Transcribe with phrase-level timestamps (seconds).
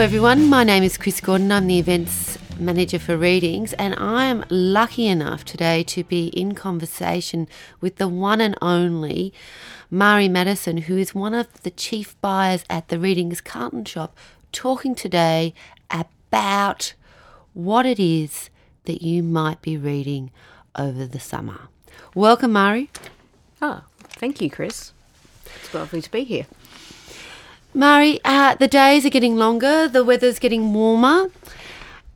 [0.00, 0.48] everyone.
[0.48, 1.52] My name is Chris Gordon.
[1.52, 6.54] I'm the events manager for readings, and I am lucky enough today to be in
[6.54, 7.46] conversation
[7.82, 9.34] with the one and only
[9.90, 14.16] Mari Madison, who is one of the chief buyers at the Readings Carlton shop,
[14.52, 15.52] talking today
[15.90, 16.94] about
[17.52, 18.48] what it is
[18.84, 20.30] that you might be reading
[20.76, 21.68] over the summer.
[22.14, 22.88] Welcome, Mari.
[23.60, 24.94] Oh, thank you, Chris.
[25.56, 26.46] It's lovely to be here.
[27.72, 31.30] Mari, uh, the days are getting longer, the weather's getting warmer.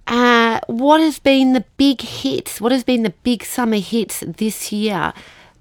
[0.07, 2.61] Uh, what has been the big hits?
[2.61, 5.13] What has been the big summer hits this year?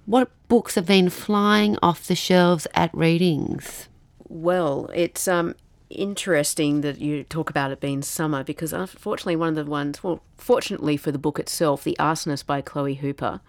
[0.06, 3.88] What books have been flying off the shelves at readings?
[4.28, 5.56] Well, it's um,
[5.90, 10.24] interesting that you talk about it being summer because unfortunately, one of the ones, well,
[10.38, 13.42] fortunately for the book itself, The Arsonist by Chloe Hooper,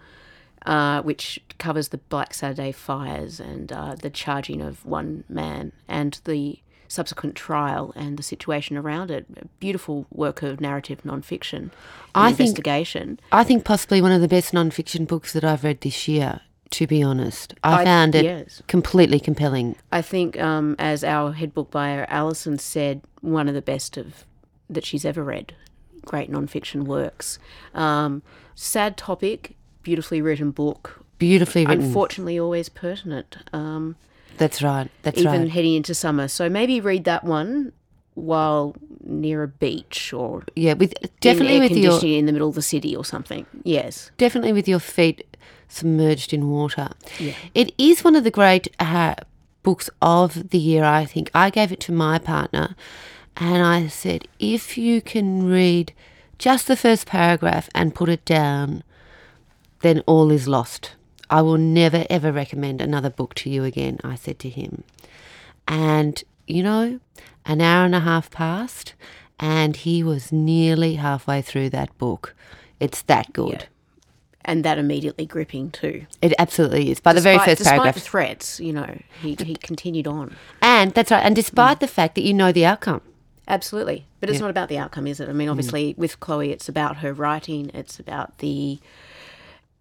[0.65, 6.19] uh, which covers the Black Saturday fires and uh, the charging of one man and
[6.25, 9.25] the subsequent trial and the situation around it.
[9.37, 11.71] A beautiful work of narrative nonfiction
[12.13, 13.17] I investigation.
[13.17, 16.41] Think, I think possibly one of the best nonfiction books that I've read this year.
[16.71, 18.61] To be honest, I, I- found it yes.
[18.67, 19.75] completely compelling.
[19.91, 24.25] I think, um, as our head book buyer Alison said, one of the best of
[24.69, 25.53] that she's ever read.
[26.03, 27.37] Great nonfiction works.
[27.75, 28.23] Um,
[28.55, 31.05] sad topic, beautifully written book.
[31.17, 31.85] Beautifully written.
[31.85, 33.37] Unfortunately, always pertinent.
[33.53, 33.95] Um,
[34.37, 34.89] That's right.
[35.03, 35.35] That's even right.
[35.37, 36.27] Even heading into summer.
[36.27, 37.71] So maybe read that one
[38.15, 42.55] while near a beach or Yeah, with in definitely with your in the middle of
[42.55, 43.45] the city or something.
[43.63, 44.11] Yes.
[44.17, 46.89] definitely with your feet submerged in water.
[47.19, 47.33] Yeah.
[47.53, 49.15] It is one of the great uh,
[49.63, 51.29] books of the year, I think.
[51.33, 52.75] I gave it to my partner
[53.37, 55.93] and I said, if you can read
[56.37, 58.83] just the first paragraph and put it down,
[59.85, 60.91] then all is lost.
[61.29, 64.83] I will never ever recommend another book to you again, I said to him.
[65.67, 66.99] And, you know,
[67.45, 68.93] an hour and a half passed
[69.39, 72.35] and he was nearly halfway through that book.
[72.79, 73.51] It's that good.
[73.51, 73.65] Yeah.
[74.47, 76.05] And that immediately gripping too.
[76.21, 76.99] It absolutely is.
[76.99, 77.95] By the very Despite- first despite paragraph.
[77.95, 80.35] the threats, you know, he, he continued on.
[80.61, 81.23] And that's right.
[81.25, 83.01] And despite the fact that you know the outcome.
[83.47, 84.05] Absolutely.
[84.19, 85.27] But it's not about the outcome, is it?
[85.29, 85.35] I Mm.
[85.35, 88.79] mean, obviously, with Chloe, it's about her writing, it's about the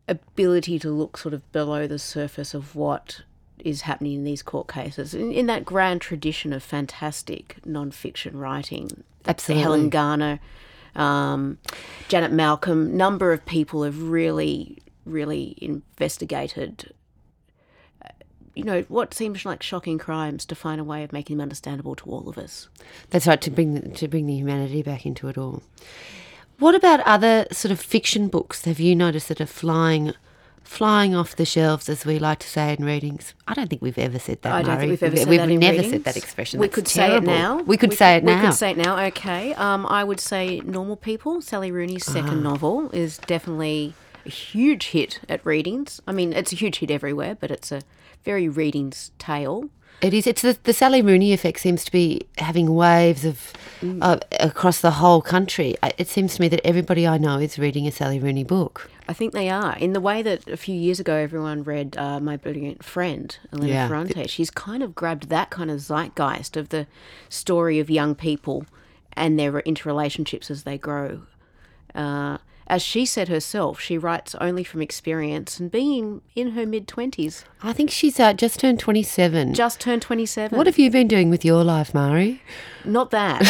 [0.09, 3.23] ability to look sort of below the surface of what
[3.59, 5.15] is happening in these court cases.
[5.15, 9.05] In, in that grand tradition of fantastic non-fiction writing.
[9.27, 9.63] Absolutely.
[9.63, 10.41] Helen Garner,
[10.95, 11.59] um,
[12.09, 16.93] Janet Malcolm, number of people have really, really investigated
[18.05, 18.09] uh,
[18.55, 21.97] you know, what seems like shocking crimes to find a way of making them understandable
[21.97, 22.69] to all of us.
[23.11, 25.63] That's right, to bring to bring the humanity back into it all.
[26.65, 30.15] What about other sort of fiction books have you noticed that are flying
[30.63, 33.35] flying off the shelves, as we like to say in readings?
[33.47, 34.51] I don't think we've ever said that.
[34.55, 34.79] I don't Murray.
[34.79, 35.93] think we've ever said We've- said we've never readings.
[35.93, 36.59] said that expression.
[36.61, 37.27] We That's could terrible.
[37.27, 37.59] say it now.
[37.65, 38.41] We could say it now.
[38.41, 38.99] We could say it now.
[39.09, 39.53] Okay.
[39.55, 42.49] Um, I would say Normal People, Sally Rooney's second Ah.
[42.51, 43.93] novel, is definitely
[44.25, 46.01] a huge hit at readings.
[46.07, 47.83] I mean, it's a huge hit everywhere, but it's a
[48.25, 49.69] very readings tale.
[50.01, 50.27] It is.
[50.27, 53.99] It's the, the Sally Rooney effect seems to be having waves of Mm.
[54.01, 55.75] uh, across the whole country.
[55.99, 58.89] It seems to me that everybody I know is reading a Sally Rooney book.
[59.09, 59.77] I think they are.
[59.77, 63.69] In the way that a few years ago everyone read uh, My Brilliant Friend, Elena
[63.73, 63.89] Yeah.
[63.89, 66.87] Ferrante, she's kind of grabbed that kind of zeitgeist of the
[67.29, 68.65] story of young people
[69.15, 71.23] and their interrelationships as they grow.
[71.95, 76.87] Uh, as she said herself, she writes only from experience and being in her mid
[76.89, 79.55] 20s, I think she's uh, just turned twenty seven.
[79.55, 80.57] just turned 27.
[80.57, 82.43] What have you been doing with your life, Mari?
[82.85, 83.43] Not that.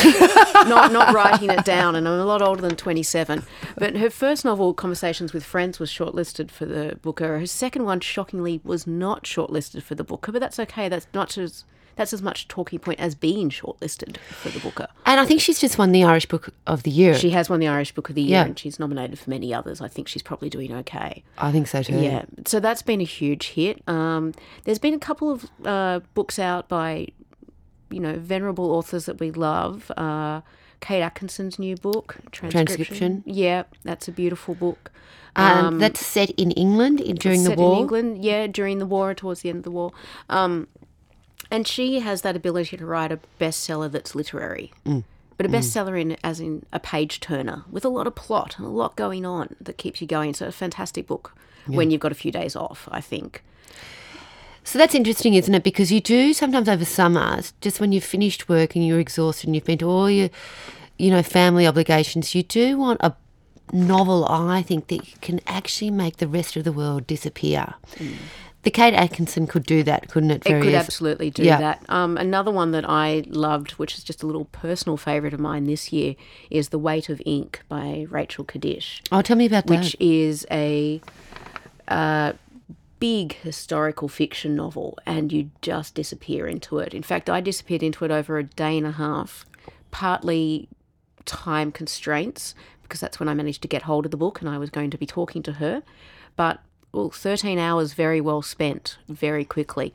[0.68, 3.42] not not writing it down, and I'm a lot older than 27.
[3.76, 7.38] But her first novel, Conversations with Friends, was shortlisted for the Booker.
[7.38, 10.88] Her second one, shockingly, was not shortlisted for the Booker, but that's okay.
[10.88, 11.64] That's not as
[11.96, 14.88] that's as much a talking point as being shortlisted for the Booker.
[15.06, 17.14] And I think she's just won the Irish Book of the Year.
[17.14, 18.44] She has won the Irish Book of the Year, Yeah.
[18.46, 19.80] and she's nominated for many others.
[19.80, 21.22] I think she's probably doing okay.
[21.38, 21.98] I think so too.
[22.00, 23.82] Yeah, so that's been a huge hit.
[23.88, 24.32] Um,
[24.64, 27.08] there's been a couple of uh, books out by,
[27.90, 29.90] you know, venerable authors that we love.
[29.96, 30.40] Uh,
[30.80, 32.66] Kate Atkinson's new book, Transcription.
[32.76, 33.22] Transcription.
[33.26, 34.90] Yeah, that's a beautiful book.
[35.36, 37.72] Um, that's set in England in, during the set war.
[37.74, 39.90] in England, yeah, during the war, towards the end of the war.
[40.28, 40.68] Um,
[41.50, 44.72] and she has that ability to write a bestseller that's literary.
[44.86, 45.04] Mm.
[45.36, 48.66] But a bestseller in as in a page turner with a lot of plot and
[48.66, 50.32] a lot going on that keeps you going.
[50.32, 51.34] So a fantastic book
[51.66, 53.42] when you've got a few days off, I think.
[54.62, 55.62] So that's interesting, isn't it?
[55.62, 59.54] Because you do sometimes over summer, just when you've finished work and you're exhausted and
[59.54, 60.30] you've been to all your,
[60.98, 63.14] you know, family obligations, you do want a
[63.72, 67.74] novel, I think, that can actually make the rest of the world disappear.
[68.64, 70.46] The Kate Atkinson could do that, couldn't it?
[70.46, 71.58] It could absolutely do Yeah.
[71.58, 71.82] that.
[71.88, 75.64] Um, another one that I loved, which is just a little personal favourite of mine
[75.64, 76.16] this year,
[76.50, 79.78] is The Weight of Ink by Rachel Kadish, Oh, tell me about that.
[79.80, 81.00] which is a
[81.88, 82.32] uh,
[82.98, 86.94] big historical fiction novel, and you just disappear into it.
[86.94, 89.44] In fact, I disappeared into it over a day and a half,
[89.90, 90.68] partly
[91.26, 94.58] time constraints, because that's when I managed to get hold of the book and I
[94.58, 95.82] was going to be talking to her.
[96.36, 96.60] But
[96.94, 99.92] well, 13 hours very well spent, very quickly.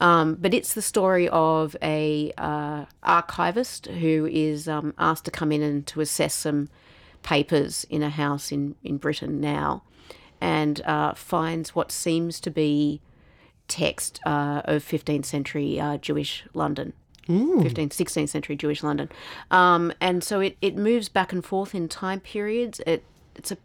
[0.00, 5.52] Um, but it's the story of a uh, archivist who is um, asked to come
[5.52, 6.68] in and to assess some
[7.22, 9.82] papers in a house in, in Britain now
[10.40, 13.00] and uh, finds what seems to be
[13.68, 16.92] text uh, of 15th century uh, Jewish London.
[17.62, 19.08] 15th, 16th century Jewish London.
[19.52, 22.80] Um, and so it, it moves back and forth in time periods.
[22.86, 23.04] It,
[23.36, 23.58] it's a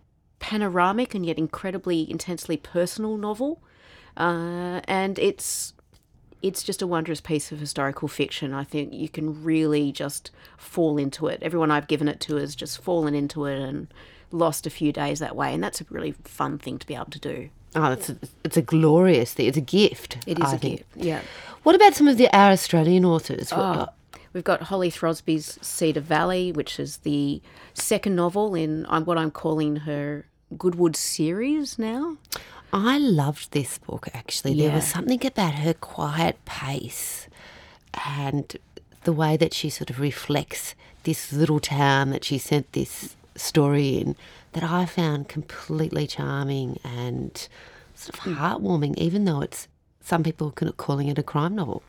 [0.45, 3.63] panoramic and yet incredibly intensely personal novel.
[4.15, 5.73] Uh, and it's
[6.43, 8.53] it's just a wondrous piece of historical fiction.
[8.53, 11.39] I think you can really just fall into it.
[11.41, 13.87] Everyone I've given it to has just fallen into it and
[14.29, 15.51] lost a few days that way.
[15.51, 17.49] And that's a really fun thing to be able to do.
[17.75, 19.47] oh, it's a, it's a glorious thing.
[19.47, 20.19] It's a gift.
[20.27, 20.77] It is I a think.
[20.77, 20.89] gift.
[20.95, 21.21] Yeah.
[21.63, 23.51] What about some of the our Australian authors?
[23.51, 23.87] Oh,
[24.31, 27.41] we've got Holly Throsby's Cedar Valley, which is the
[27.73, 30.27] second novel in um, what I'm calling her
[30.57, 32.17] Goodwood series now.
[32.71, 34.55] I loved this book actually.
[34.55, 37.27] There was something about her quiet pace
[38.05, 38.55] and
[39.03, 43.97] the way that she sort of reflects this little town that she sent this story
[43.97, 44.15] in
[44.53, 47.47] that I found completely charming and
[47.93, 49.67] sort of heartwarming, even though it's
[50.01, 51.83] some people calling it a crime novel.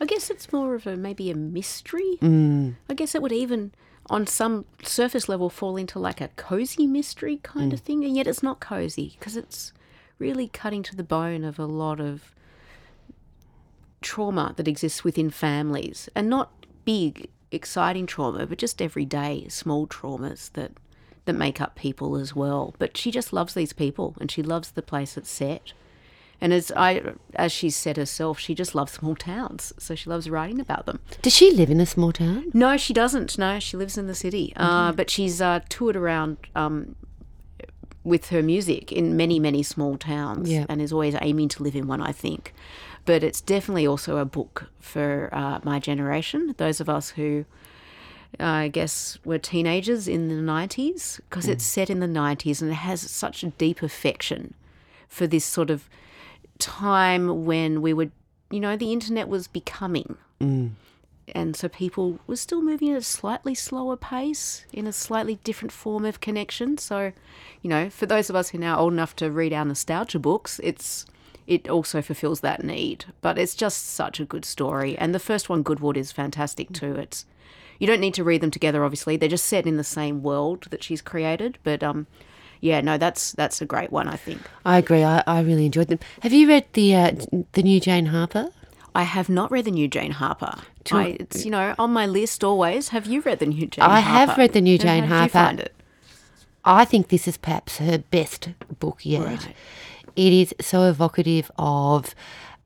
[0.00, 2.18] I guess it's more of a maybe a mystery.
[2.20, 2.74] Mm.
[2.88, 3.72] I guess it would even,
[4.10, 7.74] on some surface level, fall into like a cozy mystery kind Mm.
[7.74, 9.72] of thing, and yet it's not cozy because it's
[10.18, 12.34] really cutting to the bone of a lot of
[14.02, 16.50] trauma that exists within families, and not
[16.84, 20.72] big, exciting trauma, but just everyday small traumas that
[21.26, 22.74] that make up people as well.
[22.78, 25.72] But she just loves these people, and she loves the place it's set.
[26.44, 27.00] And as I,
[27.36, 31.00] as she said herself, she just loves small towns, so she loves writing about them.
[31.22, 32.50] Does she live in a small town?
[32.52, 33.38] No, she doesn't.
[33.38, 34.52] No, she lives in the city.
[34.54, 36.96] Uh, but she's uh, toured around um,
[38.12, 40.66] with her music in many, many small towns Yeah.
[40.68, 42.52] and is always aiming to live in one, I think.
[43.06, 47.46] But it's definitely also a book for uh, my generation, those of us who,
[48.38, 52.74] I guess, were teenagers in the 90s, because it's set in the 90s and it
[52.74, 54.52] has such a deep affection
[55.08, 55.88] for this sort of
[56.58, 58.12] time when we would,
[58.50, 60.16] you know, the internet was becoming
[61.34, 65.72] and so people were still moving at a slightly slower pace in a slightly different
[65.72, 66.76] form of connection.
[66.76, 67.12] So,
[67.62, 70.18] you know, for those of us who are now old enough to read our nostalgia
[70.18, 71.06] books, it's
[71.46, 73.06] it also fulfills that need.
[73.20, 76.94] But it's just such a good story, and the first one, Goodwood, is fantastic too.
[76.96, 77.26] It's
[77.78, 79.16] you don't need to read them together, obviously.
[79.16, 82.06] They're just set in the same world that she's created, but um.
[82.60, 84.08] Yeah, no, that's that's a great one.
[84.08, 85.04] I think I agree.
[85.04, 85.98] I, I really enjoyed them.
[86.22, 87.12] Have you read the uh,
[87.52, 88.48] the new Jane Harper?
[88.94, 90.54] I have not read the new Jane Harper.
[90.92, 92.90] I, it's you know on my list always.
[92.90, 93.84] Have you read the new Jane?
[93.84, 94.30] I Harper?
[94.30, 95.48] have read the new Jane how did you Harper.
[95.48, 95.74] find it?
[96.64, 99.24] I think this is perhaps her best book yet.
[99.26, 99.54] Right.
[100.16, 102.14] It is so evocative of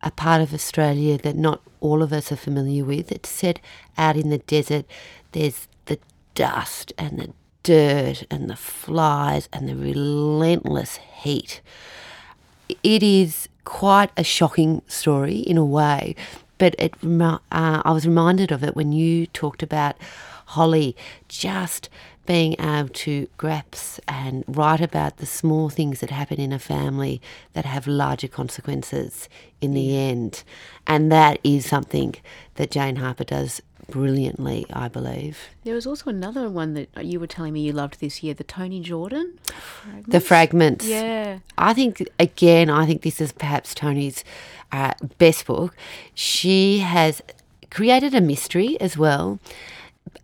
[0.02, 3.10] a part of Australia that not all of us are familiar with.
[3.10, 3.58] It's set
[3.96, 4.84] out in the desert.
[5.32, 5.98] There's the
[6.34, 7.32] dust and the
[7.68, 11.60] dirt and the flies and the relentless heat.
[12.82, 16.16] It is quite a shocking story in a way,
[16.56, 19.96] but it uh, I was reminded of it when you talked about
[20.56, 20.96] Holly
[21.28, 21.90] just
[22.24, 27.20] being able to grasp and write about the small things that happen in a family
[27.52, 29.28] that have larger consequences
[29.60, 30.42] in the end.
[30.86, 32.14] And that is something
[32.54, 33.60] that Jane Harper does
[33.90, 35.38] brilliantly, I believe.
[35.64, 38.44] There was also another one that you were telling me you loved this year, the
[38.44, 39.38] Toni Jordan.
[40.06, 40.86] The fragments.
[40.86, 41.40] Yeah.
[41.56, 44.24] I think again, I think this is perhaps Toni's
[44.72, 45.74] uh, best book.
[46.14, 47.22] She has
[47.70, 49.38] created a mystery as well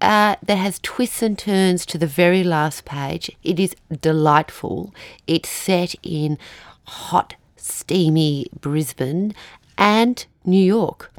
[0.01, 3.31] uh, that has twists and turns to the very last page.
[3.43, 4.95] It is delightful.
[5.27, 6.39] It's set in
[6.85, 9.35] hot, steamy Brisbane
[9.79, 11.11] and New York.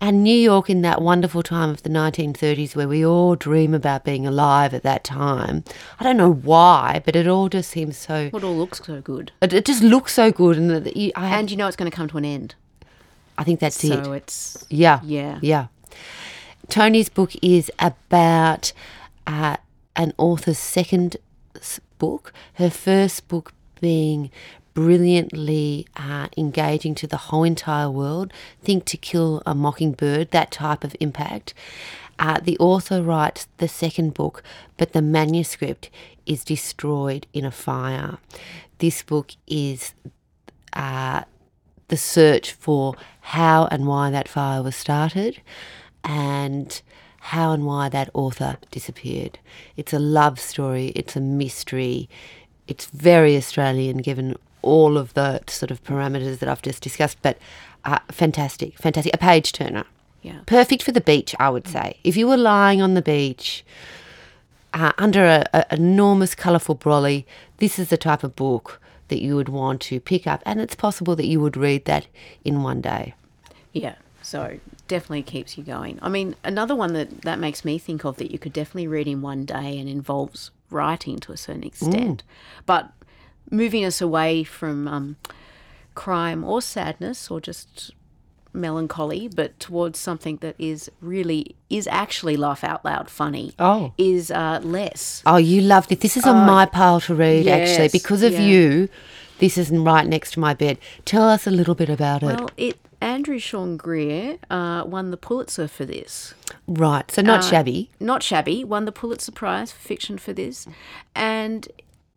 [0.00, 4.04] And New York in that wonderful time of the 1930s where we all dream about
[4.04, 5.62] being alive at that time.
[6.00, 8.30] I don't know why, but it all just seems so.
[8.34, 9.30] It all looks so good.
[9.40, 11.90] It, it just looks so good, and that you, I, And you know it's going
[11.90, 12.56] to come to an end.
[13.38, 14.04] I think that's it.
[14.04, 14.64] So it's.
[14.68, 15.00] Yeah.
[15.04, 15.38] Yeah.
[15.40, 15.66] Yeah.
[16.68, 18.72] Toni's book is about
[19.26, 19.56] uh,
[19.94, 21.16] an author's second
[21.98, 22.32] book.
[22.54, 24.30] Her first book being
[24.74, 28.32] brilliantly uh, engaging to the whole entire world.
[28.62, 31.54] Think to kill a mockingbird, that type of impact.
[32.18, 34.42] Uh, the author writes the second book,
[34.76, 35.90] but the manuscript
[36.26, 38.18] is destroyed in a fire.
[38.78, 39.94] This book is
[40.72, 41.22] uh,
[41.88, 45.40] the search for how and why that fire was started
[46.04, 46.80] and
[47.20, 49.38] how and why that author disappeared.
[49.76, 52.08] It's a love story, it's a mystery,
[52.66, 57.38] it's very Australian given all of the sort of parameters that I've just discussed, but
[57.84, 59.14] uh, fantastic, fantastic.
[59.14, 59.84] A page turner.
[60.22, 60.40] Yeah.
[60.46, 61.96] Perfect for the beach, I would say.
[62.04, 63.64] If you were lying on the beach
[64.72, 67.24] uh, under a, a enormous colourful brolly,
[67.58, 70.76] this is the type of book that you would want to pick up, and it's
[70.76, 72.06] possible that you would read that
[72.44, 73.14] in one day.
[73.72, 73.96] Yeah.
[74.22, 75.98] So definitely keeps you going.
[76.00, 79.08] I mean, another one that that makes me think of that you could definitely read
[79.08, 82.22] in one day and involves writing to a certain extent,
[82.64, 82.92] but
[83.50, 85.16] moving us away from um,
[85.94, 87.92] crime or sadness or just
[88.54, 93.52] melancholy, but towards something that is really is actually laugh out loud funny.
[93.58, 93.92] Oh.
[93.98, 95.22] is uh, less.
[95.26, 96.00] Oh, you loved it.
[96.00, 98.40] This is on my pile to read, actually, because of yeah.
[98.40, 98.88] you.
[99.38, 100.78] This is right next to my bed.
[101.04, 102.26] Tell us a little bit about it.
[102.26, 106.34] Well, it Andrew Sean Greer uh, won the Pulitzer for this.
[106.68, 107.90] right, so not uh, shabby.
[107.98, 108.62] Not shabby.
[108.62, 110.68] Won the Pulitzer Prize for fiction for this,
[111.16, 111.66] and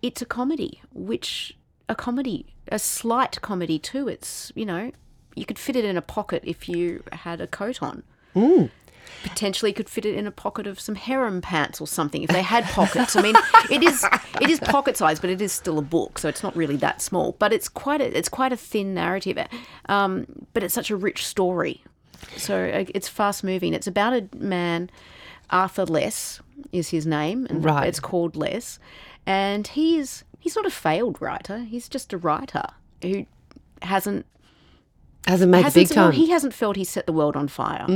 [0.05, 1.57] it's a comedy, which
[1.89, 4.07] a comedy, a slight comedy too.
[4.07, 4.91] It's you know
[5.35, 8.03] you could fit it in a pocket if you had a coat on.
[9.23, 12.43] Potentially could fit it in a pocket of some harem pants or something if they
[12.43, 13.15] had pockets.
[13.15, 13.35] I mean,
[13.71, 14.05] it is
[14.39, 17.01] it is pocket size, but it is still a book, so it's not really that
[17.01, 17.35] small.
[17.39, 19.39] But it's quite a it's quite a thin narrative,
[19.89, 21.83] um, but it's such a rich story.
[22.37, 23.73] So uh, it's fast moving.
[23.73, 24.91] It's about a man,
[25.49, 26.39] Arthur Less
[26.71, 27.87] is his name, and Right.
[27.87, 28.79] it's called Less,
[29.25, 31.59] and he is he's not a failed writer.
[31.59, 32.63] He's just a writer
[33.01, 33.25] who
[33.81, 34.25] hasn't
[35.27, 36.11] Hasn't made hasn't big time.
[36.11, 36.15] Mm.
[36.15, 37.87] he hasn't felt he set the world on fire.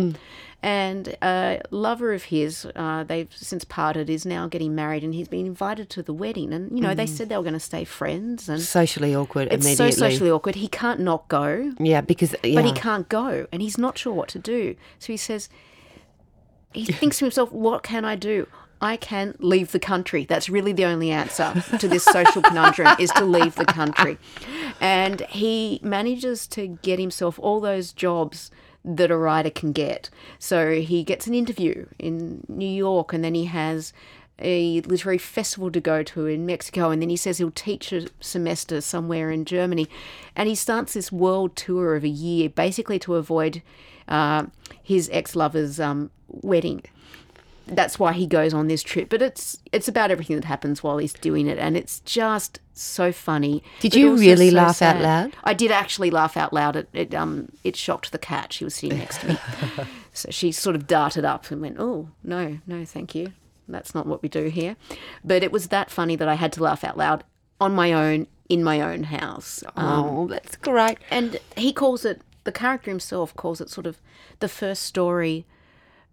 [0.62, 5.28] And a lover of his, uh, they've since parted, is now getting married, and he's
[5.30, 6.52] been invited to the wedding.
[6.52, 9.64] And you know, they said they were going to stay friends, and Socially awkward it's
[9.66, 9.92] immediately.
[9.94, 10.56] so socially awkward.
[10.56, 12.56] He can't not go, yeah, because yeah.
[12.56, 14.76] but he can't go, and he's not sure what to do.
[14.98, 15.48] So he says,
[16.74, 18.48] he thinks to himself, "What can I do?"
[18.82, 20.26] I can leave the country.
[20.26, 24.18] That's really the only answer to this social conundrum is to leave the country.
[24.80, 28.52] And he manages to get himself all those jobs
[28.86, 30.10] that a writer can get.
[30.38, 33.92] So he gets an interview in New York and then he has
[34.42, 38.08] a literary festival to go to in Mexico and then he says he'll teach a
[38.22, 39.86] semester somewhere in Germany
[40.34, 43.62] and he starts this world tour of a year basically to avoid
[44.10, 44.46] uh,
[44.84, 46.84] his ex-lover's um, wedding
[47.72, 49.10] that's why he goes on this trip.
[49.10, 53.12] But it's it's about everything that happens while he's doing it, and it's just so
[53.12, 53.64] funny.
[53.80, 55.36] Did you really so laugh out loud?
[55.44, 56.76] I did actually laugh out loud.
[56.76, 58.54] It, it um it shocked the cat.
[58.54, 59.38] She was sitting next to me,
[60.14, 63.34] so she sort of darted up and went, "Oh no, no, thank you.
[63.68, 64.76] That's not what we do here."
[65.24, 67.24] But it was that funny that I had to laugh out loud
[67.62, 69.64] on my own in my own house.
[69.76, 70.98] Um, oh, that's great.
[71.12, 74.02] and he calls it the character himself calls it sort of
[74.40, 75.46] the first story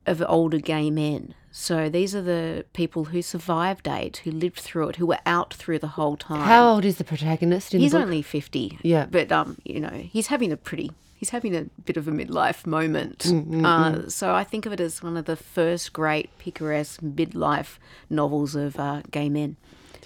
[0.05, 1.35] of older gay men.
[1.51, 5.55] So these are the people who survived AIDS, who lived through it, who were out
[5.55, 6.43] through the whole time.
[6.43, 8.05] How old is the protagonist in he's the book?
[8.05, 8.79] only fifty.
[8.83, 9.07] Yeah.
[9.07, 10.91] but um, you know, he's having a pretty.
[11.15, 13.21] He's having a bit of a midlife moment.
[13.21, 17.79] Mm, uh, so I think of it as one of the first great picaresque midlife
[18.11, 19.57] novels of uh, gay men.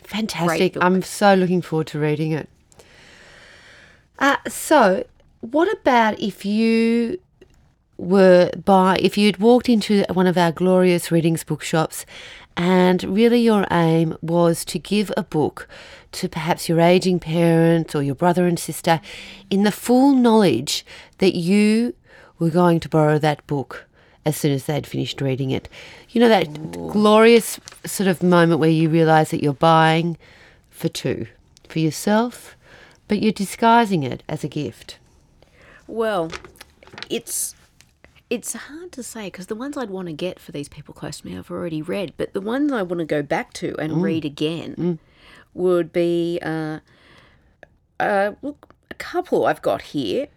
[0.04, 0.76] Fantastic.
[0.80, 2.48] I'm so looking forward to reading it.
[4.20, 5.04] Uh, so,
[5.40, 7.18] what about if you
[7.96, 12.06] were by, if you'd walked into one of our glorious readings bookshops
[12.56, 15.68] and really your aim was to give a book
[16.12, 19.00] to perhaps your aging parent or your brother and sister
[19.48, 20.84] in the full knowledge
[21.18, 21.94] that you
[22.38, 23.86] were going to borrow that book
[24.24, 25.68] as soon as they'd finished reading it.
[26.10, 30.18] You know, that glorious sort of moment where you realize that you're buying
[30.70, 31.26] for two,
[31.68, 32.56] for yourself,
[33.08, 34.98] but you're disguising it as a gift.
[35.90, 36.30] Well,
[37.08, 37.54] it's
[38.30, 41.20] it's hard to say because the ones I'd want to get for these people close
[41.20, 44.00] to me I've already read, but the ones I want to go back to and
[44.02, 45.00] read again
[45.52, 46.78] would be uh,
[47.98, 50.28] uh, look, a couple I've got here,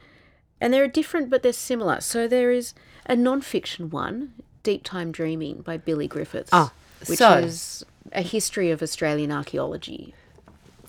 [0.59, 2.01] and they're different but they're similar.
[2.01, 2.73] So there is
[3.05, 4.33] a non-fiction one,
[4.63, 6.73] Deep Time Dreaming by Billy Griffiths, Ah,
[7.07, 10.15] which so- is a history of Australian archaeology.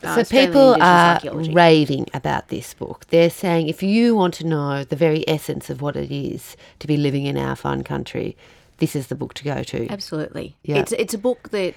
[0.04, 1.20] Uh, So Australian people are
[1.52, 3.06] raving about this book.
[3.08, 6.86] They're saying if you want to know the very essence of what it is to
[6.86, 8.36] be living in our fine country,
[8.78, 9.88] this is the book to go to.
[9.88, 10.56] Absolutely.
[10.62, 10.76] Yeah.
[10.76, 11.74] It's it's a book that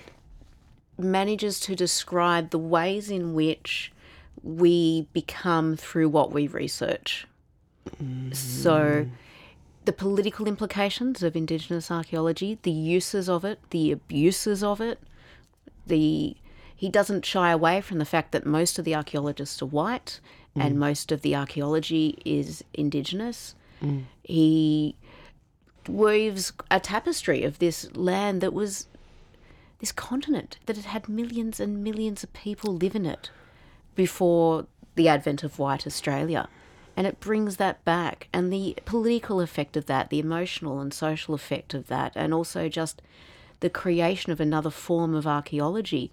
[0.98, 3.92] manages to describe the ways in which
[4.44, 7.28] we become through what we research.
[8.34, 9.08] So,
[9.86, 15.00] the political implications of Indigenous archaeology, the uses of it, the abuses of it,
[15.86, 16.36] the
[16.78, 20.20] he doesn't shy away from the fact that most of the archaeologists are white
[20.56, 20.78] and mm.
[20.78, 23.56] most of the archaeology is Indigenous.
[23.82, 24.04] Mm.
[24.24, 24.96] He
[25.88, 28.88] weaves a tapestry of this land that was
[29.80, 33.32] this continent that had had millions and millions of people live in it
[33.96, 36.48] before the advent of white Australia.
[36.96, 41.36] And it brings that back, and the political effect of that, the emotional and social
[41.36, 43.04] effect of that, and also just
[43.60, 46.12] the creation of another form of archaeology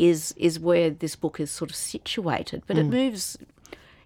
[0.00, 2.62] is is where this book is sort of situated.
[2.66, 2.90] But it mm.
[2.90, 3.38] moves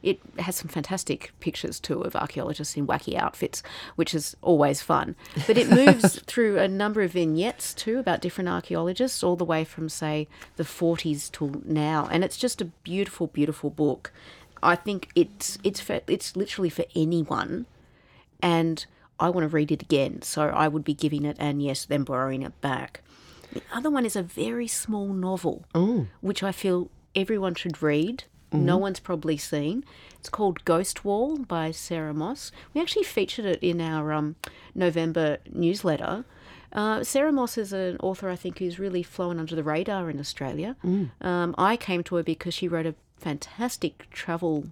[0.02, 3.62] it has some fantastic pictures too of archaeologists in wacky outfits,
[3.96, 5.16] which is always fun.
[5.46, 9.64] But it moves through a number of vignettes too about different archaeologists, all the way
[9.64, 14.12] from say the 40s till now, and it's just a beautiful, beautiful book.
[14.62, 17.66] I think it's it's for, it's literally for anyone,
[18.42, 18.84] and
[19.18, 20.22] I want to read it again.
[20.22, 23.00] So I would be giving it and yes, then borrowing it back.
[23.54, 25.64] The other one is a very small novel,
[26.20, 28.24] which I feel everyone should read.
[28.52, 29.84] No one's probably seen.
[30.20, 32.52] It's called Ghost Wall by Sarah Moss.
[32.72, 34.36] We actually featured it in our um,
[34.76, 36.24] November newsletter.
[36.72, 40.20] Uh, Sarah Moss is an author I think who's really flown under the radar in
[40.20, 40.76] Australia.
[41.20, 44.66] Um, I came to her because she wrote a fantastic travel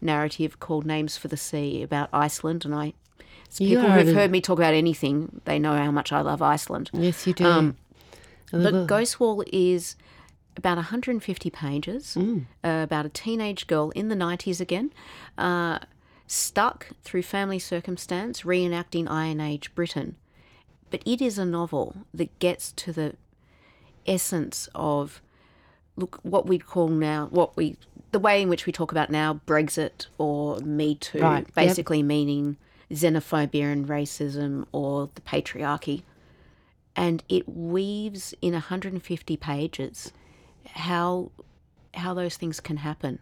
[0.00, 2.92] narrative called Names for the Sea about Iceland, and I.
[3.68, 6.90] People who've heard me talk about anything, they know how much I love Iceland.
[6.92, 7.46] Yes, you do.
[7.46, 7.76] Um,
[8.50, 9.96] But Ghost Wall is
[10.56, 12.44] about 150 pages Mm.
[12.62, 14.92] uh, about a teenage girl in the 90s again,
[15.36, 15.80] uh,
[16.26, 20.14] stuck through family circumstance, reenacting Iron Age Britain.
[20.90, 23.14] But it is a novel that gets to the
[24.06, 25.20] essence of
[25.96, 27.76] look what we call now what we
[28.12, 31.54] the way in which we talk about now Brexit or Me Too, Right, yep.
[31.54, 32.56] basically meaning
[32.92, 36.02] xenophobia and racism or the patriarchy
[36.96, 40.12] and it weaves in 150 pages
[40.66, 41.30] how
[41.94, 43.20] how those things can happen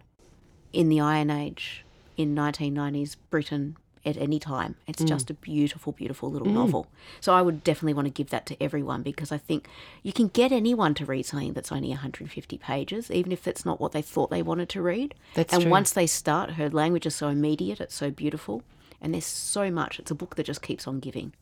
[0.72, 1.84] in the Iron Age
[2.16, 4.74] in 1990s Britain at any time.
[4.86, 5.08] It's mm.
[5.08, 6.54] just a beautiful, beautiful little mm.
[6.54, 6.86] novel.
[7.20, 9.68] So I would definitely want to give that to everyone because I think
[10.02, 13.80] you can get anyone to read something that's only 150 pages, even if it's not
[13.80, 15.14] what they thought they wanted to read.
[15.34, 15.70] That's and true.
[15.70, 18.62] once they start, her language is so immediate, it's so beautiful,
[19.00, 19.98] and there's so much.
[19.98, 21.32] It's a book that just keeps on giving.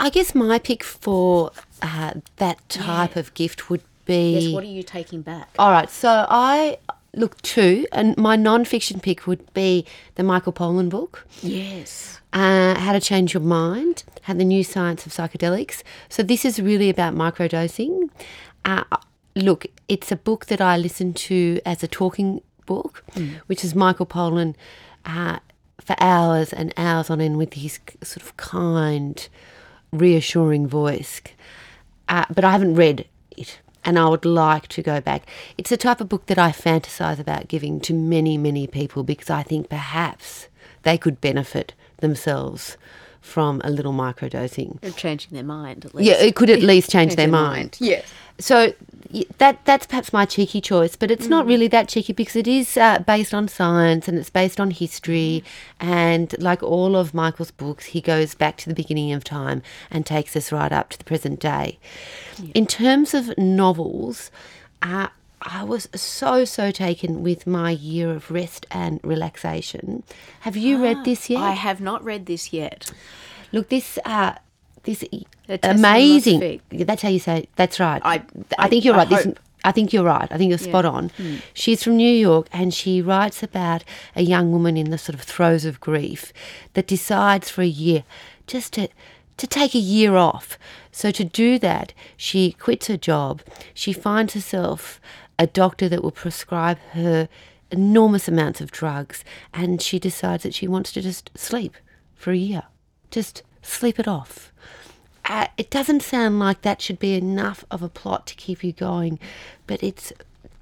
[0.00, 4.38] I guess my pick for uh, that type of gift would be.
[4.38, 5.48] Yes, what are you taking back?
[5.58, 6.78] All right, so I
[7.14, 12.20] look two, and my non-fiction pick would be the Michael Pollan book, Yes.
[12.32, 15.82] uh, How to Change Your Mind, How the New Science of Psychedelics.
[16.08, 18.08] So this is really about microdosing.
[18.64, 18.84] Uh,
[19.36, 23.04] look, it's a book that I listen to as a talking book,
[23.46, 24.54] which is Michael Pollan
[25.04, 25.38] uh,
[25.80, 29.28] for hours and hours on end with his sort of kind,
[29.92, 31.20] reassuring voice.
[32.08, 35.26] Uh, but I haven't read it, and I would like to go back.
[35.56, 39.30] It's the type of book that I fantasize about giving to many, many people because
[39.30, 40.48] I think perhaps
[40.82, 42.76] they could benefit themselves
[43.22, 44.84] from a little microdosing.
[44.84, 46.06] Or changing their mind, at least.
[46.06, 47.78] Yeah, it could at least change their mind.
[47.80, 48.04] Yes.
[48.38, 48.74] So
[49.38, 52.76] that that's perhaps my cheeky choice, but it's not really that cheeky because it is
[52.76, 55.44] uh, based on science and it's based on history.
[55.78, 60.04] And like all of Michael's books, he goes back to the beginning of time and
[60.04, 61.78] takes us right up to the present day.
[62.54, 64.30] In terms of novels,
[64.80, 65.08] uh,
[65.44, 70.02] I was so so taken with my year of rest and relaxation.
[70.40, 71.40] Have you read this yet?
[71.42, 72.90] I have not read this yet.
[73.52, 74.34] Look, this uh,
[74.84, 75.04] this
[75.62, 76.60] amazing.
[76.70, 77.38] That's how you say.
[77.40, 77.48] It.
[77.56, 78.00] That's right.
[78.04, 78.22] I- I,
[78.58, 79.08] I think you're I right.
[79.08, 79.26] This.
[79.64, 80.26] I think you're right.
[80.32, 81.12] I think you're spot on.
[81.54, 83.84] She's from New York, and she writes about
[84.16, 86.32] a young woman in the sort of throes of grief
[86.74, 88.02] that decides for a year
[88.48, 88.88] just to
[89.36, 90.58] to take a year off.
[90.90, 93.40] So to do that, she quits her job.
[93.72, 95.00] She finds herself
[95.38, 97.28] a doctor that will prescribe her
[97.70, 101.76] enormous amounts of drugs, and she decides that she wants to just sleep
[102.14, 102.64] for a year,
[103.10, 104.52] just sleep it off.
[105.24, 108.72] Uh, it doesn't sound like that should be enough of a plot to keep you
[108.72, 109.18] going,
[109.66, 110.12] but it's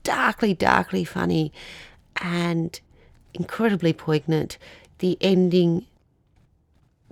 [0.03, 1.53] darkly, darkly funny
[2.21, 2.81] and
[3.35, 4.59] incredibly poignant.
[4.99, 5.87] The ending,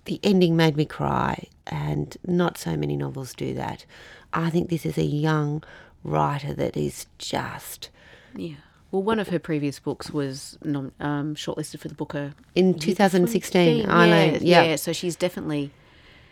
[0.05, 3.87] the ending made me cry, and not so many novels do that.
[4.33, 5.63] I think this is a young
[6.05, 7.91] writer that is just
[8.35, 8.55] Yeah.
[8.91, 13.87] Well, one of her previous books was nom- um, shortlisted for the Booker in 2016.
[13.89, 14.63] I know, yeah, yeah.
[14.63, 14.77] yeah.
[14.77, 15.71] So she's definitely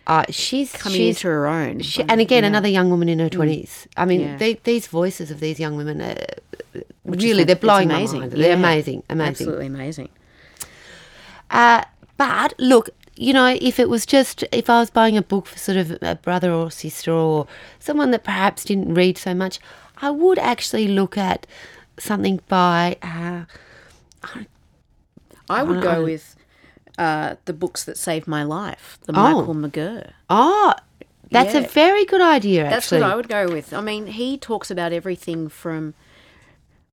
[0.06, 1.80] Uh, she's coming she's, into her own.
[1.80, 2.48] she, and again, Yeah.
[2.48, 3.88] another young woman in her twenties.
[3.96, 4.36] I mean, Yeah.
[4.36, 6.16] they, these voices of these young women, are,
[7.02, 8.20] Which really, they're blowing amazing.
[8.20, 8.40] my mind.
[8.40, 9.30] They're amazing, amazing.
[9.30, 10.08] Absolutely amazing.
[11.50, 11.82] Uh,
[12.16, 15.58] but look, you know, if it was just if I was buying a book for
[15.58, 17.46] sort of a brother or sister or
[17.78, 19.58] someone that perhaps didn't read so much,
[19.98, 21.46] I would actually look at
[21.98, 22.96] something by.
[23.02, 23.44] Uh,
[25.48, 26.36] I would I- go with
[26.98, 29.22] uh, the books that saved my life, the Oh.
[29.40, 30.12] Michael McGirr.
[30.30, 30.74] oh,
[31.30, 31.60] that's Yeah.
[31.60, 32.64] a very good idea.
[32.70, 33.72] That's what I would go with.
[33.74, 35.94] I mean, he talks about everything from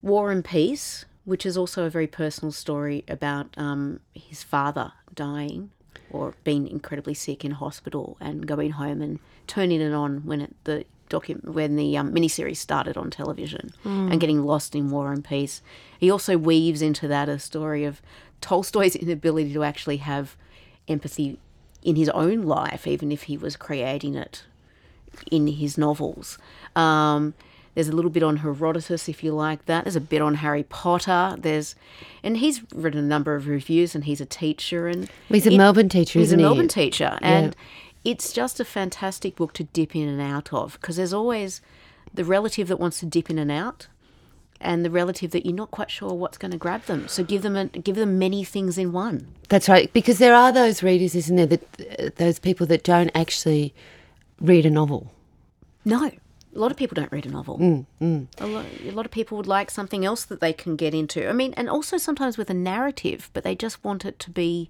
[0.01, 5.69] War and Peace, which is also a very personal story about um, his father dying
[6.13, 10.55] or being incredibly sick in hospital and going home and turning it on when it,
[10.63, 15.25] the docu- when the um, miniseries started on television and getting lost in War and
[15.25, 15.61] Peace.
[15.99, 18.01] He also weaves into that a story of
[18.41, 20.35] Tolstoy's inability to actually have
[20.87, 21.39] empathy
[21.81, 24.43] in his own life, even if he was creating it
[25.31, 26.37] in his novels.
[26.75, 27.33] Um,
[27.75, 29.85] there's a little bit on Herodotus, if you like that.
[29.85, 31.35] There's a bit on Harry Potter.
[31.39, 31.75] There's,
[32.21, 35.57] and he's written a number of reviews, and he's a teacher, and he's a it-
[35.57, 36.41] Melbourne teacher, he's a he?
[36.43, 37.55] Melbourne teacher, and
[38.05, 41.61] it's just a fantastic book to dip in and out of because there's always
[42.13, 43.87] the relative that wants to dip in and out,
[44.61, 47.07] and the relative that you're not quite sure what's going to grab them.
[47.07, 49.27] So give them a, give them many things in one.
[49.49, 51.47] That's right, because there are those readers, isn't there?
[51.47, 51.63] That
[51.99, 53.73] uh, those people that don't actually
[54.39, 55.11] read a novel.
[55.85, 56.11] No,
[56.55, 57.57] a lot of people don't read a novel.
[57.57, 60.93] Mm, A, lot, a lot of people would like something else that they can get
[60.93, 61.27] into.
[61.27, 64.69] I mean, and also sometimes with a narrative, but they just want it to be,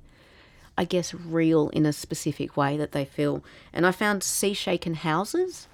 [0.78, 3.44] I guess, real in a specific way that they feel.
[3.74, 5.68] And I found Sea Shaken Houses,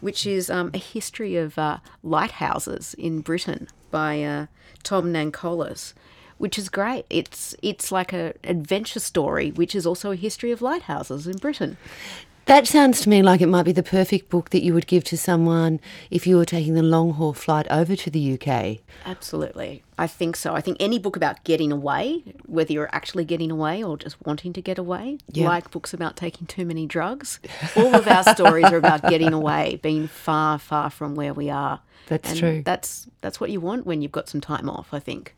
[0.00, 4.46] which is um, a history of uh, lighthouses in Britain by uh,
[4.82, 5.94] Tom Nancollas.
[6.38, 7.04] Which is great.
[7.10, 11.76] It's it's like a adventure story, which is also a history of lighthouses in Britain.
[12.48, 15.04] That sounds to me like it might be the perfect book that you would give
[15.04, 15.80] to someone
[16.10, 18.78] if you were taking the long haul flight over to the UK.
[19.04, 19.82] Absolutely.
[19.98, 20.54] I think so.
[20.54, 24.54] I think any book about getting away, whether you're actually getting away or just wanting
[24.54, 25.46] to get away, Yeah.
[25.46, 27.38] like books about taking too many drugs,
[27.76, 31.80] all of our stories are about getting away, being far, far from where we are.
[32.06, 32.62] That's And true.
[32.64, 35.34] That's that's what you want when you've got some time off, I think.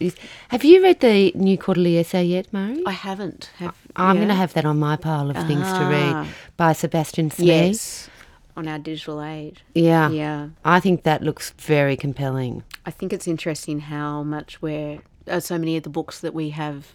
[0.00, 0.16] Is-
[0.48, 2.82] Have you read the new quarterly essay yet, Murray?
[2.86, 3.50] I haven't.
[3.58, 6.26] Have, I'm going to have that on my pile of things to read Ah.
[6.56, 7.46] by Sebastian Smee.
[7.48, 8.08] Yes.
[8.56, 9.62] On our digital age.
[9.74, 10.08] Yeah.
[10.10, 10.48] Yeah.
[10.64, 12.62] I think that looks very compelling.
[12.86, 16.50] I think it's interesting how much we're uh, so many of the books that we
[16.50, 16.94] have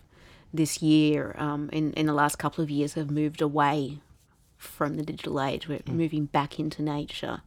[0.54, 4.00] this year, um, in in the last couple of years, have moved away
[4.58, 5.68] from the digital age.
[5.68, 7.42] We're moving back into nature,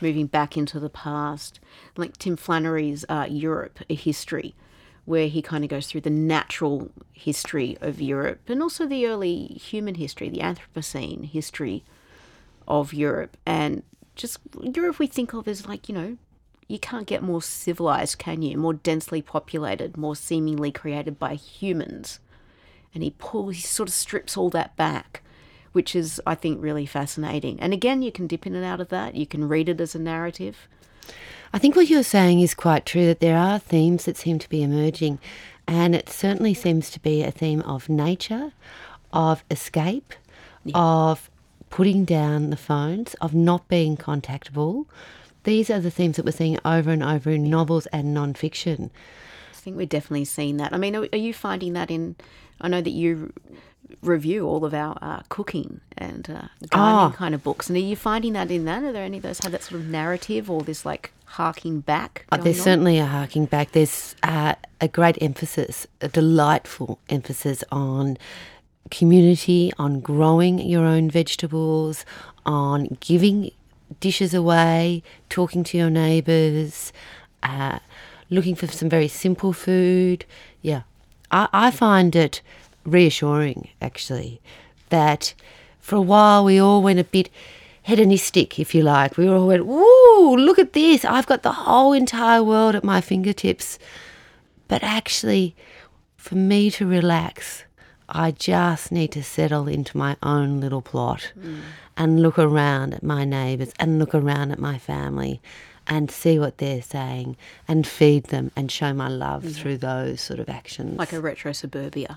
[0.00, 1.58] moving back into the past.
[1.96, 4.54] Like Tim Flannery's uh, Europe, a history,
[5.04, 9.46] where he kind of goes through the natural history of Europe and also the early
[9.46, 11.84] human history, the Anthropocene history
[12.66, 13.36] of Europe.
[13.44, 13.82] And
[14.14, 16.16] just Europe, we think of as like, you know,
[16.68, 18.56] you can't get more civilized, can you?
[18.56, 22.20] More densely populated, more seemingly created by humans.
[22.94, 25.22] And he pulls, he sort of strips all that back,
[25.72, 27.60] which is, I think, really fascinating.
[27.60, 29.14] And again, you can dip in and out of that.
[29.14, 30.68] You can read it as a narrative.
[31.54, 34.48] I think what you're saying is quite true that there are themes that seem to
[34.48, 35.20] be emerging,
[35.68, 38.50] and it certainly seems to be a theme of nature,
[39.12, 40.14] of escape,
[40.74, 41.30] of
[41.70, 44.86] putting down the phones, of not being contactable.
[45.44, 48.90] These are the themes that we're seeing over and over in novels and non-fiction.
[49.52, 50.72] I think we're definitely seeing that.
[50.72, 52.16] I mean, are, are you finding that in?
[52.60, 53.32] I know that you
[54.02, 57.12] review all of our uh, cooking and uh, gardening Ah.
[57.16, 58.82] kind of books, and are you finding that in that?
[58.82, 62.26] Are there any of those have that sort of narrative or this like harking back?
[62.30, 62.64] Going there's on?
[62.64, 63.72] certainly a harking back.
[63.72, 68.16] There's uh, a great emphasis, a delightful emphasis on
[68.90, 72.04] community, on growing your own vegetables,
[72.44, 73.50] on giving
[74.00, 76.92] dishes away, talking to your neighbours,
[77.42, 77.78] uh,
[78.30, 80.24] looking for some very simple food.
[80.62, 80.82] Yeah,
[81.30, 82.42] I, I find it
[82.84, 84.40] reassuring actually
[84.88, 85.34] that
[85.80, 87.30] for a while we all went a bit
[87.82, 89.16] hedonistic, if you like.
[89.16, 90.36] We all went, "Woo!
[90.36, 91.04] Look at this!
[91.04, 93.78] I've got the whole entire world at my fingertips."
[94.68, 95.54] But actually,
[96.16, 97.64] for me to relax,
[98.08, 101.60] I just need to settle into my own little plot mm.
[101.96, 105.40] and look around at my neighbours and look around at my family
[105.86, 107.36] and see what they're saying
[107.68, 109.54] and feed them and show my love mm.
[109.54, 110.98] through those sort of actions.
[110.98, 112.16] like a retro suburbia.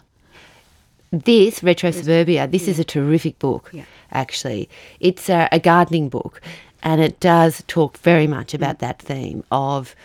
[1.12, 3.86] This retro suburbia this is a terrific book Yeah.
[4.12, 6.42] actually it's a, a gardening book
[6.84, 8.80] and it does talk very much about mm.
[8.80, 9.96] that theme of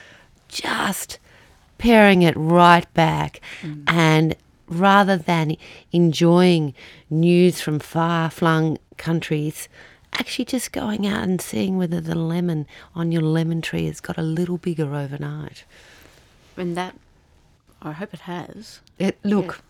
[0.49, 1.19] just
[1.79, 3.83] pairing it right back mm.
[3.89, 4.37] and
[4.73, 5.57] rather than
[5.93, 6.75] enjoying
[7.11, 9.69] news from far flung countries,
[10.15, 14.19] actually just going out and seeing whether the lemon on your lemon tree has got
[14.19, 15.65] a little bigger overnight.
[16.57, 16.95] And that,
[17.85, 18.81] I hope it has.
[18.99, 19.61] It, look,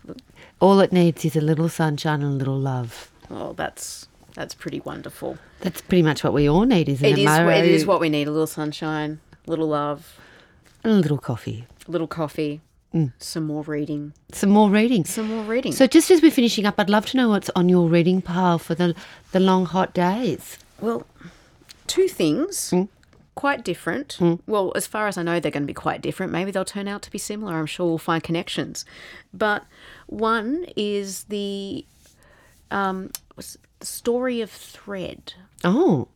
[0.60, 3.10] all it needs is a little sunshine and a little love.
[3.30, 5.38] Oh, that's that's pretty wonderful.
[5.60, 7.30] That's pretty much what we all need, isn't it, It is.
[7.30, 10.18] It is what we need: a little sunshine, a little love,
[10.84, 11.66] And a little coffee.
[11.88, 12.60] a little coffee,
[12.94, 13.12] mm.
[13.18, 15.04] some more reading, Some more reading.
[15.04, 15.72] some more reading.
[15.72, 18.58] So just as we're finishing up, I'd love to know what's on your reading pile
[18.58, 18.94] for the
[19.32, 20.58] the long hot days.
[20.80, 21.06] Well,
[21.86, 22.70] two things.
[22.72, 22.88] Mm.
[23.34, 24.18] Quite different.
[24.46, 26.32] Well, as far as I know, they're going to be quite different.
[26.32, 27.54] Maybe they'll turn out to be similar.
[27.54, 28.84] I'm sure we'll find connections.
[29.32, 29.64] But
[30.06, 31.86] one is the
[32.70, 33.10] um,
[33.80, 36.08] story of Thread, Oh,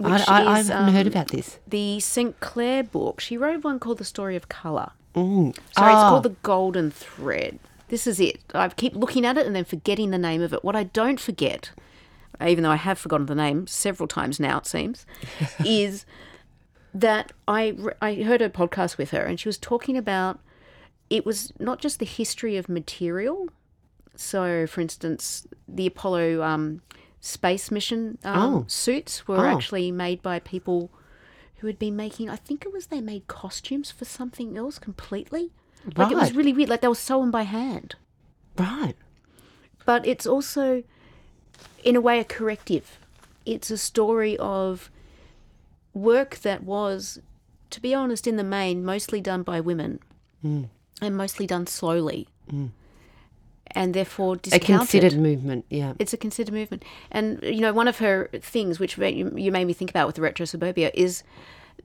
[0.00, 1.58] I, Which I, I haven't heard um, about this.
[1.66, 2.38] the St.
[2.40, 3.20] Clair book.
[3.20, 4.92] She wrote one called The Story of Colour.
[5.14, 5.54] Mm.
[5.72, 6.08] Sorry, it's Ah.
[6.10, 7.58] called The Golden Thread.
[7.88, 8.38] This is it.
[8.54, 10.62] I keep looking at it and then forgetting the name of it.
[10.62, 11.72] What I don't forget,
[12.46, 15.04] even though I have forgotten the name several times now, it seems,
[15.64, 16.06] is
[16.94, 20.40] that I, I heard a podcast with her and she was talking about
[21.10, 23.48] it was not just the history of material.
[24.16, 26.82] So, for instance, the Apollo um,
[27.20, 28.64] space mission um, Oh.
[28.68, 29.48] suits were Oh.
[29.48, 30.90] actually made by people
[31.58, 35.50] who had been making, I think it was they made costumes for something else completely.
[35.84, 35.98] Right.
[35.98, 36.68] Like it was really weird.
[36.68, 37.94] Like they were sewn by hand.
[38.58, 38.94] Right.
[39.86, 40.82] But it's also,
[41.82, 42.98] in a way, a corrective.
[43.46, 44.90] It's a story of
[45.98, 47.20] work that was,
[47.70, 50.00] to be honest, in the main, mostly done by women
[50.44, 50.68] mm.
[51.00, 52.28] and mostly done slowly.
[52.50, 52.70] Mm.
[53.72, 54.70] And therefore discounted.
[54.70, 55.66] A considered movement.
[55.68, 55.92] Yeah.
[55.98, 56.84] It's a considered movement.
[57.10, 60.16] And, you know, one of her things, which you you made me think about with
[60.16, 61.22] the retro suburbia, is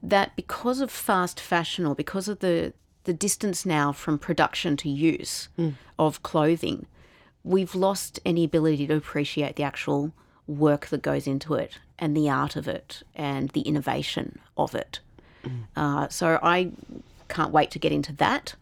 [0.02, 2.72] that because of fast fashion or because of the,
[3.04, 5.74] the distance now from production to use mm.
[5.98, 6.86] of clothing,
[7.42, 10.12] we've lost any ability to appreciate the actual
[10.46, 15.00] work that goes into it and the art of it and the innovation of it.
[15.76, 16.70] Uh, so I
[17.28, 18.54] can't wait to get into that,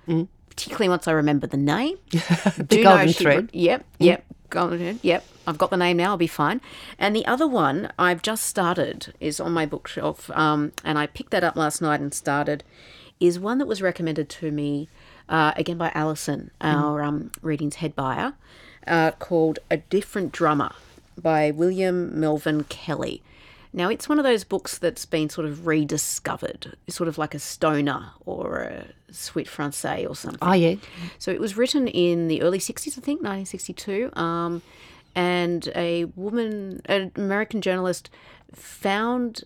[0.48, 1.96] particularly once I remember the name.
[2.56, 3.50] The golden thread.
[3.52, 4.98] Yep, yep, golden thread.
[5.02, 6.10] Yep, I've got the name now.
[6.10, 6.60] I'll be fine.
[6.98, 11.30] And the other one I've just started is on my bookshelf, um, and I picked
[11.30, 12.64] that up last night and started.
[13.20, 14.88] Is one that was recommended to me
[15.28, 18.34] uh, again by Alison, our um, readings head buyer,
[18.88, 20.72] uh, called "A Different Drummer"
[21.20, 23.22] by William Melvin Kelley.
[23.74, 27.38] Now, it's one of those books that's been sort of rediscovered, sort of like a
[27.38, 30.38] stoner or a Suite Française or something.
[30.42, 30.74] Oh, yeah.
[31.18, 34.10] So it was written in the early 60s, I think, 1962.
[34.14, 34.60] Um,
[35.14, 38.10] and a woman, an American journalist,
[38.54, 39.44] found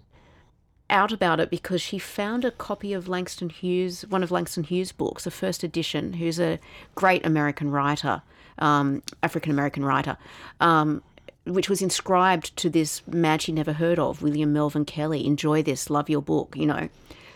[0.88, 4.92] out about it because she found a copy of Langston Hughes, one of Langston Hughes'
[4.92, 6.59] books, a first edition, who's a
[6.94, 8.22] great American writer,
[8.59, 10.16] um, African American writer,
[10.61, 11.02] um,
[11.46, 15.24] which was inscribed to this man she never heard of, William Melvin Kelley.
[15.26, 16.88] Enjoy this, love your book, you know.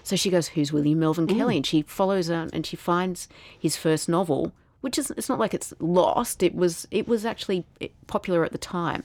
[0.02, 3.76] So she goes, "Who's William Melvin Kelley?" And she follows out and she finds his
[3.76, 6.42] first novel, which is it's not like it's lost.
[6.42, 7.66] It was it was actually
[8.06, 9.04] popular at the time.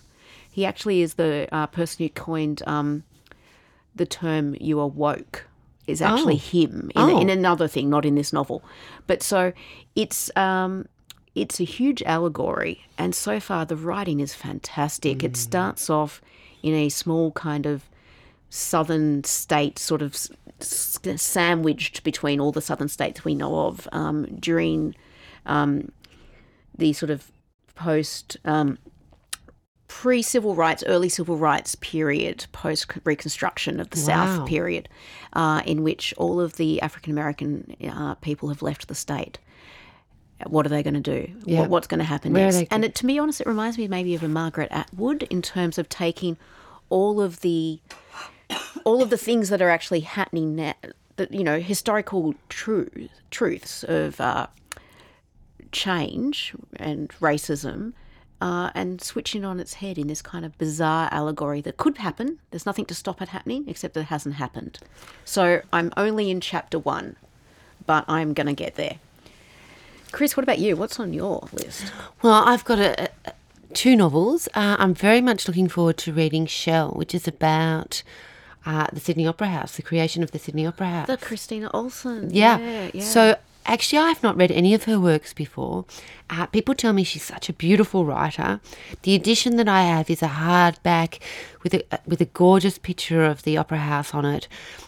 [0.49, 3.03] He actually is the uh, person who coined um,
[3.93, 5.47] the term "you are woke."
[5.85, 6.49] Is actually Oh.
[6.51, 7.19] him in, Oh.
[7.21, 8.63] in another thing, not in this novel.
[9.05, 9.53] But so
[9.95, 10.87] it's um,
[11.35, 15.23] it's a huge allegory, and so far the writing is fantastic.
[15.23, 16.21] It starts off
[16.63, 17.83] in a small kind of
[18.49, 20.15] southern state, sort of
[20.61, 24.95] s- sandwiched between all the southern states we know of um, during
[25.45, 25.91] um,
[26.77, 27.31] the sort of
[27.75, 28.37] post.
[28.45, 28.77] Um,
[29.87, 34.05] Pre civil rights, early civil rights period, post Reconstruction of the Wow.
[34.37, 34.89] South period,
[35.33, 39.37] uh, in which all of the African American uh, people have left the state
[40.47, 41.31] what are they going to do?
[41.45, 41.61] Yeah.
[41.61, 42.67] What, what's going to happen Where next?
[42.71, 45.77] And it, to be honest, it reminds me maybe of a Margaret Atwood in terms
[45.77, 46.37] of taking
[46.89, 47.79] all of the
[48.83, 50.73] all of the things that are actually happening now,
[51.15, 54.47] that you know, historical truth, truths of uh,
[55.71, 57.93] change and racism.
[58.41, 62.37] Uh, and switching on its head in this kind of bizarre allegory that could happen.
[62.51, 64.77] There's nothing to stop it happening, except that it hasn't happened.
[65.23, 67.15] So I'm only in chapter one,
[67.85, 68.99] but I'm going to get there.
[70.15, 70.77] Chris, what about you?
[70.77, 71.91] What's on your list?
[72.21, 73.33] Well, I've got a, a,
[73.73, 74.47] two novels.
[74.53, 78.01] Uh, I'm very much looking forward to reading Shell, which is about
[78.65, 81.07] uh, the Sydney Opera House, the creation of the Sydney Opera House.
[81.07, 82.29] The Kristina Olsson.
[82.31, 82.57] yeah.
[82.57, 82.91] yeah.
[82.93, 83.03] yeah.
[83.03, 83.35] So
[83.67, 85.85] Actually, I've not read any of her works before.
[86.29, 88.59] Uh, people tell me she's such a beautiful writer.
[89.01, 91.19] The edition that I have is a hardback
[91.63, 94.47] with a with a gorgeous picture of the opera house on it.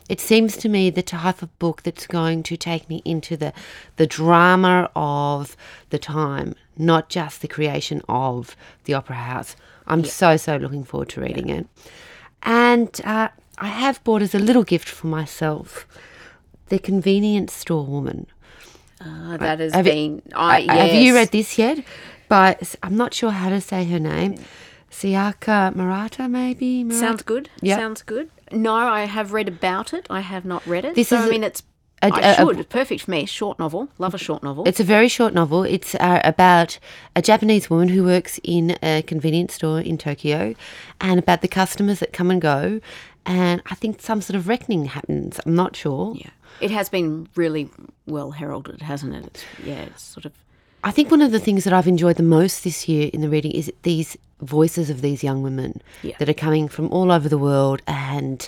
[0.10, 3.52] It seems to me the type of book that's going to take me into the
[3.96, 5.58] the drama of
[5.90, 9.56] the time, not just the creation of the opera house.
[9.88, 11.68] I'm so so looking forward to reading it.
[12.44, 15.88] And uh, I have bought as a little gift for myself
[16.70, 18.28] the convenience store woman.
[19.00, 20.22] Uh, that has Have been.
[20.34, 21.84] I, Uh, Have you read this yet?
[22.30, 24.36] But I'm not sure how to say her name.
[24.92, 26.84] Sayaka Marata, maybe.
[26.84, 26.94] Marata?
[27.00, 27.50] Sounds good.
[27.62, 27.78] Yeah.
[27.78, 28.30] Sounds good.
[28.52, 30.08] No, I have read about it.
[30.10, 30.96] I have not read it.
[30.96, 31.62] This so, is I a- mean, it's.
[32.02, 32.60] a- I a- a- should.
[32.60, 33.26] It's perfect for me.
[33.26, 33.90] Short novel.
[33.98, 34.68] Love a short novel.
[34.68, 35.64] It's a very short novel.
[35.64, 36.80] It's uh, about
[37.16, 40.56] a Japanese woman who works in a convenience store in Tokyo
[41.02, 42.80] and about the customers that come and go.
[43.26, 45.40] And I think some sort of reckoning happens.
[45.46, 46.14] I'm not sure.
[46.16, 46.30] yeah.
[46.62, 47.70] It has been really
[48.06, 49.26] well heralded, hasn't it?
[49.26, 50.34] It's, yeah, it's sort of.
[50.84, 53.30] I think one of the things that I've enjoyed the most this year in the
[53.30, 56.16] reading is these voices of these young women Yeah.
[56.20, 58.48] that are coming from all over the world and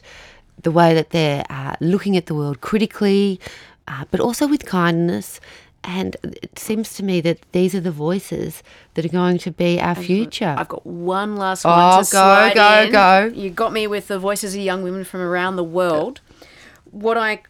[0.62, 3.40] the way that they're uh, looking at the world critically,
[3.88, 5.40] uh, but also with kindness.
[5.84, 8.62] And it seems to me that these are the voices
[8.94, 10.54] that are going to be our future.
[10.58, 12.92] I've got one last Oh, one to go, go, in.
[12.92, 13.32] go.
[13.34, 16.20] You got me with the voices of young women from around the world.
[16.92, 17.42] What I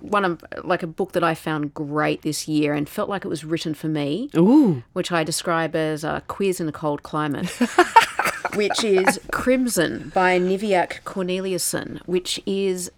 [0.00, 3.28] one of like a book that I found great this year and felt like it
[3.28, 4.82] was written for me, Ooh.
[4.92, 7.48] which I describe as a quiz in a cold climate,
[8.54, 12.90] which is Crimson by Niviaq Korneliussen, which is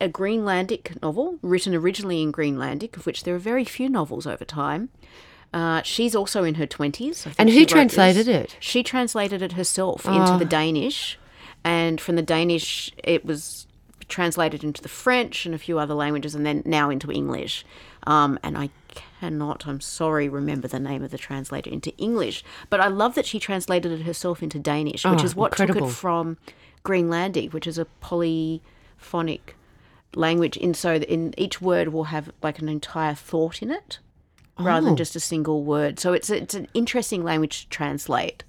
[0.00, 4.44] a Greenlandic novel written originally in Greenlandic, of which there are very few novels over
[4.44, 4.90] time.
[5.52, 7.34] Uh, she's also in her 20s.
[7.38, 8.52] And who translated this.
[8.52, 8.56] it?
[8.60, 11.18] She translated it herself into the Danish,
[11.64, 13.66] and from the Danish, it was
[14.08, 17.64] translated into the French and a few other languages, and then now into English.
[18.06, 18.70] Um, and I
[19.20, 23.26] cannot, I'm sorry, remember the name of the translator into English, but I love that
[23.26, 25.80] she translated it herself into Danish, which Oh, is what incredible.
[25.82, 26.36] took it from
[26.84, 29.56] Greenlandic, which is a polyphonic
[30.14, 30.56] language.
[30.56, 33.98] In so that in each word will have like an entire thought in it,
[34.58, 34.88] rather Oh.
[34.90, 35.98] than just a single word.
[36.00, 38.42] So it's it's an interesting language to translate.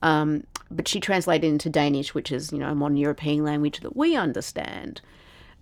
[0.00, 3.96] Um, but she translated into Danish, which is you know a modern European language that
[3.96, 5.00] we understand,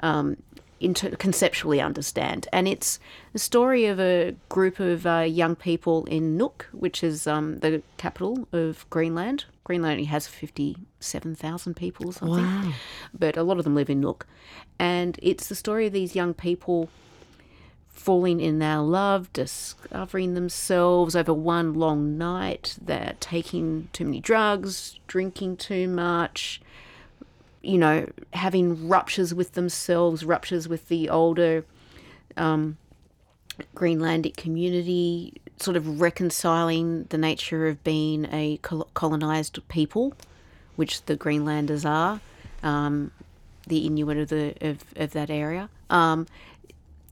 [0.01, 0.37] um,
[0.81, 2.99] into conceptually understand, and it's
[3.33, 7.83] the story of a group of uh, young people in Nuuk, which is um, the
[7.99, 9.45] capital of Greenland.
[9.65, 12.73] Greenland only has fifty-seven thousand people or something, Wow.
[13.19, 14.23] but a lot of them live in Nuuk,
[14.79, 16.89] and it's the story of these young people
[18.01, 22.79] falling in their love, discovering themselves over one long night.
[22.81, 26.63] They're taking too many drugs, drinking too much,
[27.61, 31.65] you know, having ruptures with themselves, ruptures with the older
[32.39, 32.79] um,
[33.77, 38.59] Greenlandic community, sort of reconciling the nature of being a
[38.95, 40.15] colonized people,
[40.77, 42.23] which the Greenlanders are,
[42.63, 43.11] um,
[43.67, 45.69] the Inuit of the of, of that area.
[45.91, 46.27] Um,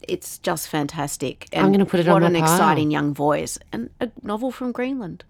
[0.09, 1.49] it's just fantastic.
[1.53, 2.55] And I'm gonna put it what on my an pile.
[2.55, 5.25] exciting young voice and a novel from Greenland.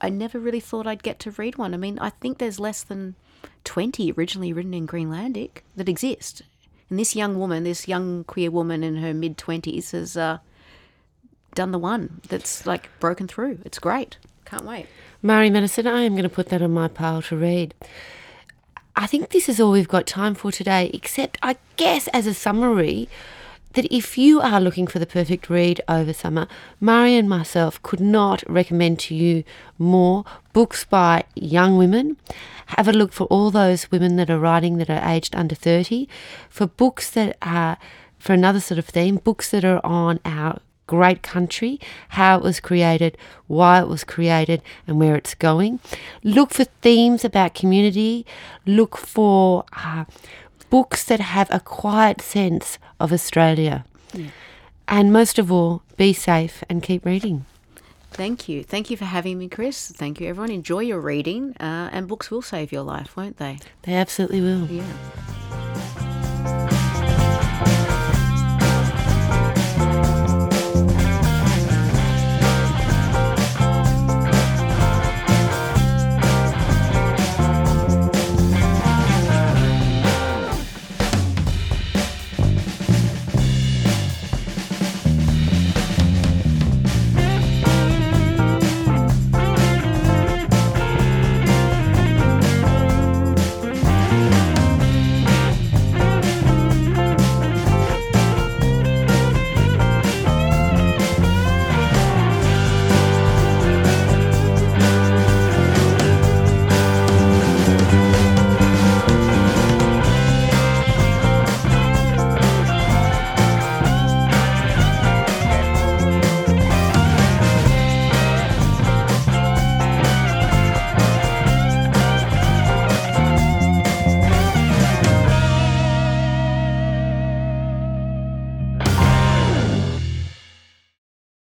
[0.00, 1.74] I never really thought I'd get to read one.
[1.74, 3.16] I mean, I think there's less than
[3.64, 6.42] 20 originally written in Greenlandic that exist.
[6.88, 10.38] And this young woman, this young queer woman in her mid 20s, has uh,
[11.54, 13.58] done the one that's like broken through.
[13.64, 14.16] It's great.
[14.44, 14.86] Can't wait.
[15.20, 17.74] Mari Medicine, I am going to put that on my pile to read.
[18.96, 22.34] I think this is all we've got time for today, except I guess as a
[22.34, 23.08] summary,
[23.74, 26.46] that if you are looking for the perfect read over summer,
[26.80, 29.44] Mari and myself could not recommend to you
[29.78, 32.16] more books by young women.
[32.66, 36.08] Have a look for all those women that are writing that are aged under 30,
[36.48, 37.78] for books that are,
[38.18, 41.78] for another sort of theme, books that are on our great country,
[42.10, 45.78] how it was created, why it was created, and where it's going.
[46.24, 48.26] Look for themes about community.
[48.66, 50.06] Look for uh,
[50.70, 53.84] books that have a quiet sense of Australia.
[54.86, 57.44] And most of all, be safe and keep reading.
[58.10, 58.64] Thank you.
[58.64, 59.90] Thank you for having me, Chris.
[59.90, 60.50] Thank you, everyone.
[60.50, 63.58] Enjoy your reading, uh, and books will save your life, won't they?
[63.82, 64.66] They absolutely will.
[64.66, 65.67] Yeah.